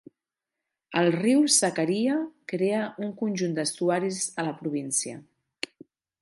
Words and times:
El 1.01 1.09
riu 1.15 1.43
Sakarya 1.55 2.15
crea 2.53 2.79
un 3.09 3.13
conjunt 3.21 3.55
d'estuaris 3.59 4.23
a 4.33 4.47
la 4.49 4.55
província. 4.63 5.21